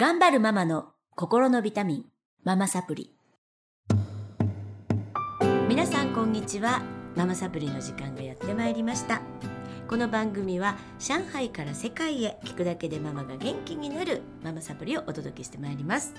[0.00, 2.04] 頑張るママの心のビタミン、
[2.44, 3.16] ママサプリ。
[5.68, 6.82] 皆さんこんにちは。
[7.16, 9.20] ママサプリの時間がやってまいりました。
[9.88, 16.12] この番組は上海から世界へ聞くだけでママが元気になるママサプリをお届けしてまいります、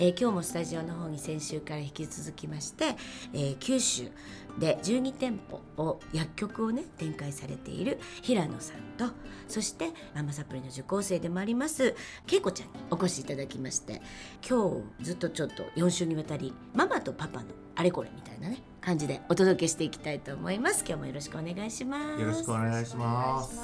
[0.00, 2.96] えー今日もスタジオの方に先週から引き続きまして、
[3.32, 4.10] えー九州
[4.58, 9.14] で12店舗を薬局をね展開されている平野さんと
[9.46, 11.94] そしてママサプリの受講生でもあります
[12.26, 14.02] けいこちゃんにお越しいただきまして
[14.46, 20.84] 今日ずっとちょっと4週にわたりママとパパのあれこれみたいなね感じでお届けしていきたいと思います。
[20.84, 22.20] 今日もよろしくお願いします。
[22.20, 23.56] よろしくお願いします。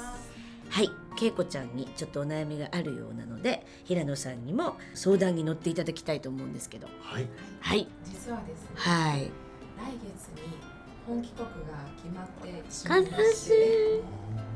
[0.69, 6.87] はい、けいこちゃんにちょっとお悩みがあるようなので平野さんにも相談に乗っていただきたいと思うんですけど。
[7.01, 7.27] はい。
[7.59, 7.87] はい。
[8.05, 9.19] 実はですね、はい。
[9.19, 10.53] 来月に
[11.05, 11.53] 本帰国が
[11.97, 14.01] 決まってしまいま悲しして、い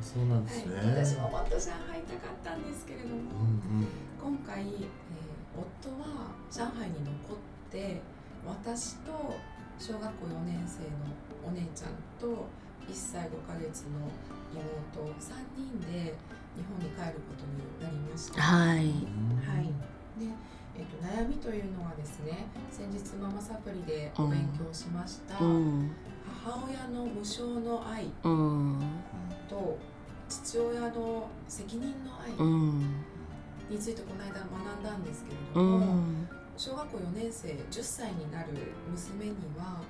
[0.01, 0.75] そうなんですね。
[0.77, 3.87] はい、私ももっと上海行きたかったんですけれども、うん。
[4.21, 4.69] 今回、えー
[5.55, 7.37] 夫は上海に残っ
[7.71, 8.01] て
[8.45, 9.35] 私と
[9.79, 12.47] 小学校4年生のお姉ちゃんと
[12.87, 14.07] 1歳5ヶ月の
[14.53, 16.15] 妹3人で
[16.55, 18.41] 日本に帰ることになりました。
[18.41, 18.77] はい。
[18.77, 18.85] はい、
[20.19, 20.29] で、
[20.75, 25.91] えっと悩みというのはですね先日ママサプリでお勉強しました、うん。
[26.43, 28.79] 母親の無償の愛うん。
[29.49, 29.77] と
[30.29, 32.79] 父親の責任の愛うん。
[33.69, 38.49] についてこの間学んだんですけれうども、ん小学校4年生10歳になる
[38.91, 39.81] 娘には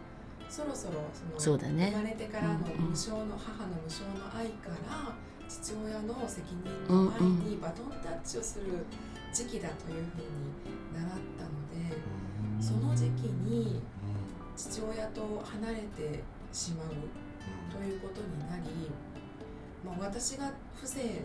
[0.50, 1.92] そろそろそのそうだね。
[1.92, 5.14] 生まれてからの無償の母の無償の愛から
[5.47, 8.86] 父親の責任の愛にバトンタッチをする
[9.34, 10.53] 時期だというふうに
[10.94, 11.97] 習ったので
[12.61, 13.81] その時期に
[14.56, 16.88] 父親と離れてしまう
[17.72, 18.89] ということになり、
[19.84, 21.23] まあ、私が不正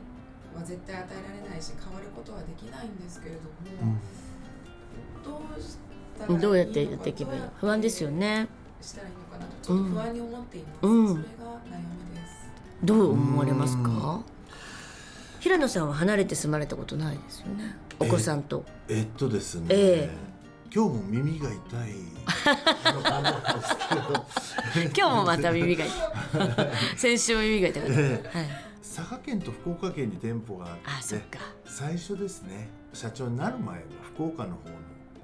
[0.56, 4.27] は絶対与えられないし変わることはできないんですけれども、どうし
[6.18, 7.50] たらいいのかどうやってやっていけばいいの？
[7.60, 8.48] 不安ですよね。
[8.80, 11.08] したらいいのかなとちょっと不安に思っています、うん。
[11.08, 11.30] それが悩
[11.78, 11.84] み
[12.20, 12.32] です。
[12.84, 13.88] どう思われますか？
[13.90, 14.24] うん。
[15.40, 17.76] 平野さんは離れて住まれたことないですよね。
[18.00, 18.64] お子さんと。
[18.88, 19.66] えっとですね。
[19.70, 20.10] え
[20.74, 21.58] 今日も耳が痛い。
[24.94, 25.96] 今日もまた耳が痛い。
[26.98, 28.28] 先週も耳が痛かった、ええ。
[28.38, 28.48] はい、
[28.82, 31.44] 佐賀県と福岡県に店舗があっあそってか。
[31.64, 34.74] 最初ですね社長になる前は福岡の方の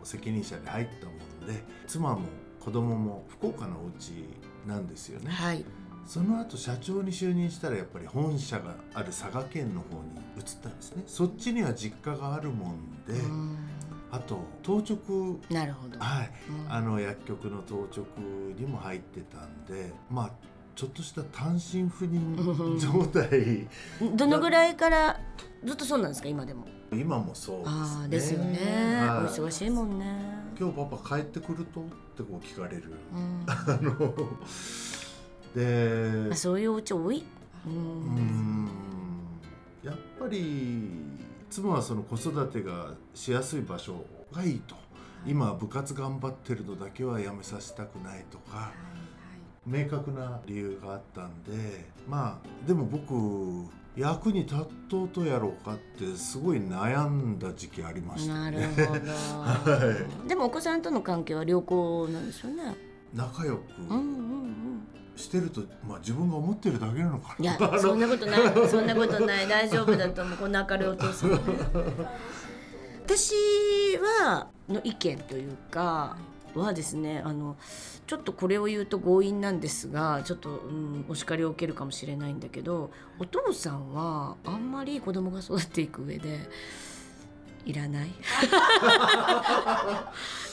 [0.05, 2.23] 責任者で入ったもので妻も
[2.61, 4.29] 子供も福岡のお家
[4.67, 5.65] なんですよね、はい。
[6.07, 11.03] その後社長に就任したらやっぱり本社がある佐賀県の方に移ったんですね。
[11.07, 13.59] そっちには実家があるもんで、うん。
[14.11, 16.31] あと当直なるほど、はい。
[16.67, 16.73] うん。
[16.73, 18.07] あの薬局の当直
[18.59, 20.31] にも入ってたんでまあ
[20.75, 23.69] ちょっとした単身赴任状態。
[24.17, 25.21] どのぐらいから
[25.65, 26.67] ずっとそうなんですか今でも？
[26.93, 27.71] 今もそうですね。
[27.71, 28.59] ああですよね、
[29.07, 29.41] はい。
[29.41, 30.05] お忙しいもんね。
[30.59, 31.85] 今日パパ帰ってくるとっ
[32.17, 32.93] てこう聞かれる。
[33.15, 33.45] うん。
[33.47, 34.15] あの
[35.55, 37.25] であそういうお家多い、
[37.67, 38.65] う、うん。
[38.65, 38.69] ん
[39.83, 40.91] やっぱり
[41.51, 44.75] 妻はその子育てがしやすい場所がいいと。
[45.27, 48.73] 今は部活頑張ってるのだけはやめさせたくないとか
[49.67, 54.57] 明確な理由があったんでまあでも僕役に立
[54.89, 58.67] とうとやろうかってすごい悩んだ時期ありましたなるね。
[58.67, 62.75] ほど、 でもお子さんとの関係は良好なんですよね。
[63.15, 64.87] 仲良くうんうんうん。
[65.15, 67.57] してると、まあ自分が思ってるだけなのかな。
[67.57, 68.41] いやそんなことない。
[68.69, 69.47] そんなことない。
[69.47, 70.39] 大丈夫だと思う。
[70.39, 71.31] こんな明るいお父さん。
[71.31, 71.39] ね
[73.07, 73.33] 私
[74.25, 76.17] はの意見というか
[76.61, 77.57] はですねあの
[78.07, 86.41] ちょっとこれを言うと強引なんですがちょっと、うん、お叱りを受けるかもしれないんだけどお父さんはあんまり子供が育っていく上で
[87.65, 88.11] いらない？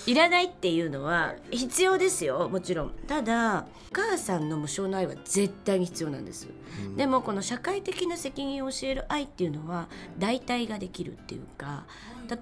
[0.07, 2.91] いらないっていうのは必要ですよもちろん。
[3.07, 6.47] ただお母さんの無償の愛は絶対に必要なんです。
[6.85, 6.95] うん。
[6.95, 11.83] でもこの社会的な責任を教える愛っていうのは代替ができるっていうか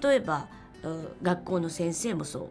[0.01, 0.47] 例えば
[0.83, 2.49] うん学校の先生もそう、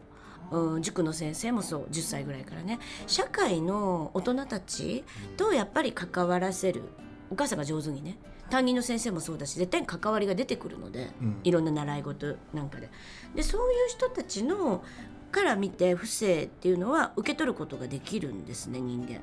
[0.50, 5.04] うん、塾の先生もそう10歳ぐらいからね社会の大人たち
[5.36, 6.84] とやっぱり関わらせる
[7.30, 8.18] お母さんが上手にね
[8.50, 12.90] 担任の先生もそうだし絶対に関わりが出てくるのでうんいろんな習い事なんかで。
[13.34, 14.82] でそういう人たちの
[15.30, 19.20] から見て不正っていうのは受け取ることができるんですね人間。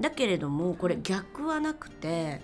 [0.00, 2.42] だけれどもこれ逆はなくて、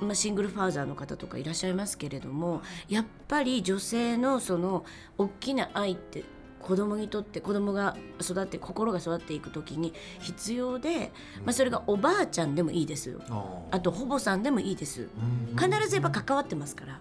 [0.00, 4.86] まあ、シングルファーザーの方とかいらっしゃいますけれどもやっぱり女性のその
[5.18, 6.24] 大きな愛って
[6.64, 11.12] 子供にとって子供が育って心が育っていく時に必要で、
[11.44, 13.20] まあ、それがおばあちゃんでもいいですよ。
[13.28, 15.02] ああと保母さんでもいいです。
[15.02, 15.56] うん。
[15.56, 17.00] 必ずやっぱ関わってますから。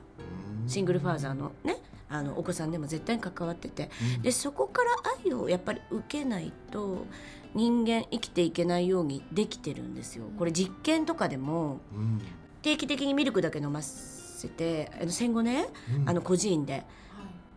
[0.68, 1.77] シングルファーザーのね
[2.10, 3.89] あのお子さんでも絶対に関わってて。
[4.18, 4.21] うん。
[4.21, 4.89] でそこから
[5.25, 7.06] 愛をやっぱり受けないと
[7.54, 10.25] 人間生きていけないようにできてるんですよ。
[10.38, 12.21] これ実験とかでもうん。
[12.62, 16.10] 定期的にミルクだけ飲ませてあの戦後ねうん。
[16.10, 16.83] あの孤児院ではい。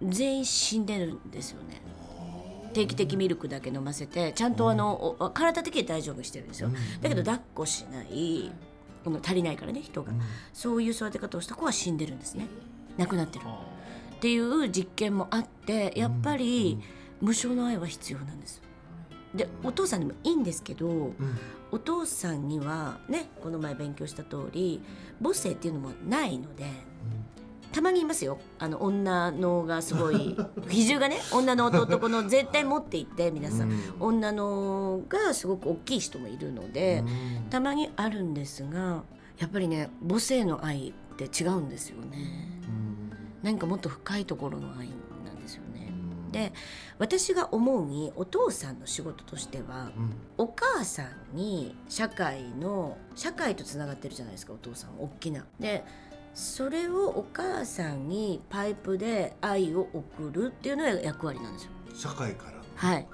[0.03, 1.83] 全員死んでるんですよね。
[2.77, 6.69] 定期的ミルクだけ飲ませてちゃんとあのお体的に大丈夫にしてるんですよ。
[7.01, 8.53] だけど抱っこしない。
[9.07, 10.13] あの足りないからね人が。
[10.13, 10.21] うん。
[10.53, 12.47] そういう育て方をした子は死んでるんですね。
[12.99, 13.45] 亡くなってる
[14.17, 16.79] っていう実験もあってやっぱり
[17.21, 18.61] 無償の愛は必要なんです。
[19.35, 21.15] でお父さんでもいいんですけどうん。
[21.73, 24.83] お父さんにはねこの前勉強した通り
[25.23, 26.65] 母性っていうのもないので
[27.77, 28.39] たまにいますよ。
[28.59, 30.35] あの女のがすごい。
[30.67, 33.81] 比重がね女のと男の絶対持っていって皆さん、うん。
[34.01, 37.51] 女のがすごく大きい人もいるので、うん。
[37.51, 39.05] たまにあるんですが
[39.37, 42.63] やっぱりね母性の愛って違うんですよね。
[42.67, 43.13] うん。
[43.43, 44.89] 何かもっと深いところの愛
[45.27, 45.93] なんですよね。
[46.27, 46.33] うん。
[46.33, 46.55] で
[46.99, 50.15] 私が思うにお父さんの仕事としてはうん。
[50.39, 55.45] お母さんに社会の社会とつながってるじゃないですかお父さん大きな。
[55.61, 55.85] で
[56.37, 61.71] それをお母さんにパイプで愛を送るっていうのが役割なんですよ。
[61.95, 62.53] 社会から。
[62.53, 63.09] のはい。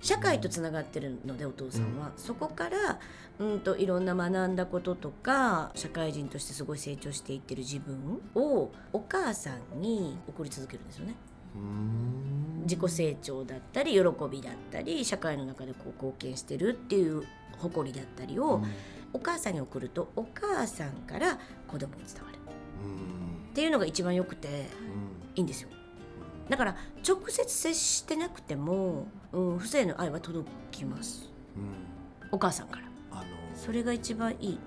[0.00, 2.98] 社会とつながってるのでお父さんは、そこから
[3.38, 11.14] うんといろんな学んだこととか社会人としてすごい成長していってる自分をお母さんに送り続けるんですよね。
[11.54, 12.62] うん。
[12.62, 17.22] 自己成長だったり喜びだったり社会の中でこう貢献してるっていう
[17.56, 18.60] 誇りだったりを
[19.12, 21.38] お母さんに送るとお母さんから
[21.68, 22.38] 子供に伝わる。
[22.38, 22.43] うん
[23.50, 24.54] っていうのが一番よくてうん
[25.36, 25.68] いいんですよ。
[26.48, 26.76] だから
[27.06, 31.30] 直接接してなくても、うん、不正の愛は届きます。
[31.56, 32.28] うん。
[32.30, 32.86] お母さんから。
[33.12, 34.58] あのそれが一番いい。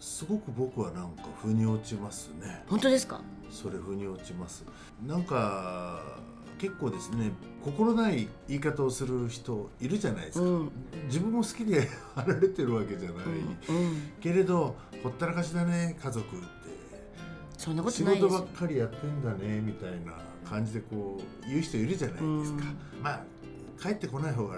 [0.00, 2.64] すごく僕はなんか腑に落ちますね。
[2.68, 3.20] 本当ですか？
[3.50, 4.64] それ腑に落ちます。
[5.06, 6.18] なんか
[6.58, 7.32] 結構ですね
[7.64, 10.54] 心ない言い方をする人いるじゃないですか、うん。
[10.60, 10.70] うん
[11.06, 13.56] 自分も好きで 貼られてるわけじゃない、うん。
[14.20, 16.46] けれどほったらかしだね家族って
[17.60, 18.26] そんなこと仕ないです。
[18.26, 20.14] 事ばっかりやってんだねみたいな
[20.48, 22.64] 感じでこう言う人いるじゃないですか、
[22.96, 23.02] うん。
[23.02, 23.20] まあ
[23.78, 24.56] 帰ってこない方が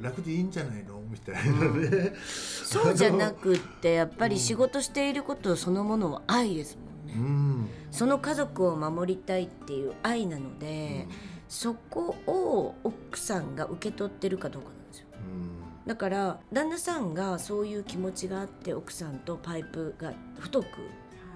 [0.00, 1.02] 楽でいいんじゃないの？
[1.10, 7.68] みたいなね、そうじゃなくってやっぱり仕事していることそのものは愛ですもんね、うん。
[7.90, 11.08] その家族を守りたいっていう愛なので、
[11.48, 15.06] そこを奥さんが受け取ってるかどうかなんですよ。
[15.12, 15.88] うん。
[15.88, 20.66] だから旦那さんがそういう気持ちがあって奥さんとパイプが太く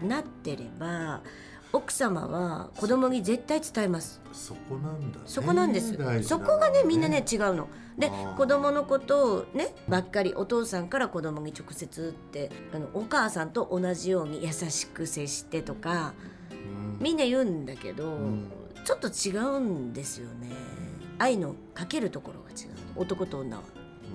[0.03, 1.23] なってれば
[1.73, 4.21] 奥様は子供に絶対伝えます。
[4.33, 5.25] そこなんだね。
[5.27, 7.69] そこなんです、大事なのはそこがねみんなね違うの。
[7.99, 16.15] で子供のことをねばっかりお父さんから子供に直接ってあのお母さんと同じように優しく接してとか
[16.50, 16.99] うん。
[17.00, 18.45] みんな言うんだけど、ん。
[18.85, 20.49] ちょっと違うんですよね。
[21.19, 23.62] 愛のかけるところが違う男と女は。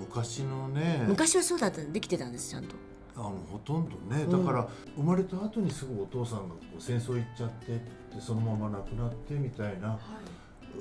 [0.00, 1.04] 昔のね。
[1.06, 2.74] 昔はそうだったできてたんですちゃんと
[3.16, 4.22] あのほとんどね。
[4.24, 9.88] うんだから生まれた後にすぐお父さんがこう戦争行っちゃってでそのまま亡くなってみたいな。
[9.90, 9.98] は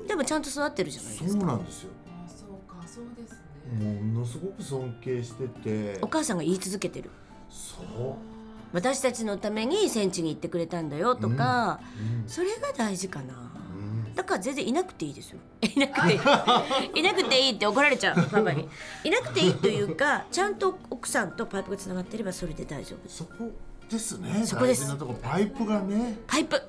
[0.05, 0.07] い。
[0.07, 1.91] でもちゃんと育ってるじゃないでそうすかなんですよ。
[2.07, 3.33] あそうかそうです
[3.79, 4.01] ね。
[4.01, 5.99] ものすごく尊敬してて。
[6.01, 7.09] お母さんが言い続けてる。
[7.49, 8.17] そ
[8.71, 12.27] 私たちのために戦地に行ってくれたんだよとか、う、うん。
[12.27, 13.33] それが大事かな。
[13.35, 13.72] うん
[14.15, 15.39] だから全然いなくていいですよ。
[15.61, 16.19] いなくていい。
[16.99, 18.15] いなくていいって怒られちゃう。
[18.29, 18.67] パパに。
[19.03, 23.17] いなくていいというかちゃんと奥さんとパイプがつながってればそれで大丈夫です。
[23.17, 23.51] そこ
[23.89, 24.43] ですね。
[24.45, 24.95] そこです。
[25.21, 26.17] パイプがね。
[26.27, 26.61] パイプ。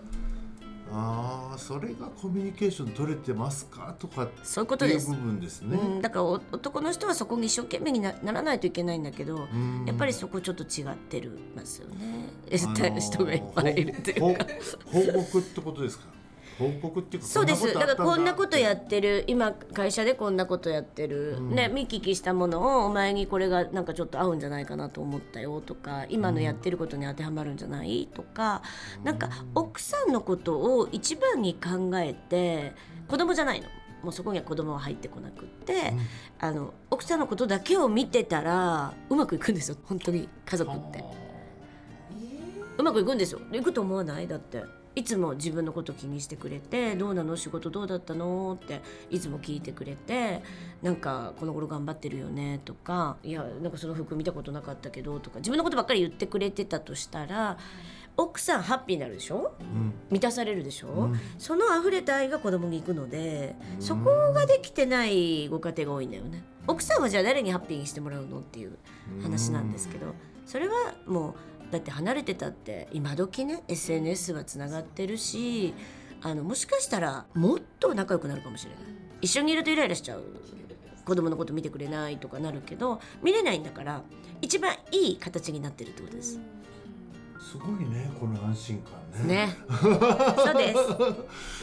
[0.96, 5.10] ああそれがコミュニケーション取れてますかとかそういうことです。
[5.10, 9.84] 部分ですね、うん、だからお男の人はそこに一生懸命になならないといけないんだけど、うん。
[9.86, 11.96] やっぱりそこちょっと違ってるますよね、
[12.48, 14.46] あのー人がいっぱいいるっていうか。
[14.84, 16.04] ほ報告ってことですか？
[16.58, 17.74] 報告っていうかそうです。
[17.74, 19.24] だからこんなことやっってる。
[19.26, 21.54] 今会社でこんなことやってる、うん。
[21.54, 28.62] ね見聞きしたものをお前にこれがなんかちょっと合うんじゃないかなと思ったよとか今のやってることに当てはまるんじゃないとか、
[29.02, 32.72] なんか奥さんのことを一番に考えて
[33.08, 33.68] 子供じゃないの。
[34.02, 35.94] もうそこには子供は入ってこなくって、
[36.38, 39.78] あの奥さんのことだけを見てたらうまくいくんですよ。
[39.84, 40.28] 本当に。
[40.44, 41.02] 家族って。
[42.76, 43.40] うまくいくんですよ。
[43.50, 44.28] いくと思わない？
[44.28, 44.62] だって
[44.96, 47.36] いつも自分のこと気にしてくれて「どうなの？
[47.36, 50.42] 仕事どうだったの?」っていつも聞いてくれて
[50.82, 57.58] 「なんかこの頃頑張ってるよね」とか「いやなんかその服見たことなかったけど」とか自分のことばっかり言ってくれてたとしたら
[58.16, 59.54] 奥さんハッピーになるでしょ？
[59.60, 59.92] うん。
[60.10, 61.20] 満たされるでしょ、うん。
[61.38, 63.82] その溢れた愛が子供に行くのでうん。
[63.82, 66.44] そこができてないご家庭が多いんだよね。
[66.68, 68.38] 奥さんはじゃあ誰にハッピーにしてもらうの？
[68.38, 68.78] っていう
[69.20, 70.14] 話なんですけど
[70.46, 71.34] それはもう
[71.70, 75.74] だって離れてたって今時ね SNS はつながってるし
[76.22, 78.80] あのもしかしたらもっと仲良くなるかもしれない
[79.20, 80.22] 一緒にいるとイライラしちゃう
[81.04, 84.02] 子供のこと見てくれないとかなるけど見れないんだから
[84.40, 86.40] 一番いい形になってるってことです。
[87.38, 89.56] すごいねこの安心感ねね。
[90.36, 91.54] そうです。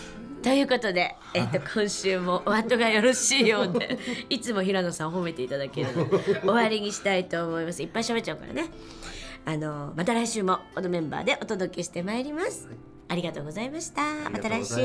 [0.42, 8.66] ということで、えっと、今週もお後がよろしいようでいつも平野さん褒めていただけるので終わりにしたいと思いますいっぱい喋っちゃうからね
[9.46, 12.70] あのまた来週もこのメンバーでお届けしてまいります。
[13.08, 14.30] ありがとうございました。
[14.30, 14.76] また来週